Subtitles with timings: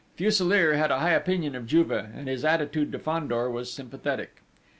[0.15, 4.41] Fuselier had a high opinion of Juve, and his attitude to Fandor was sympathetic.